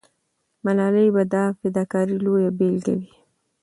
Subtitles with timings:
[0.65, 3.09] ملالۍ به د فداکارۍ لویه بیلګه وي.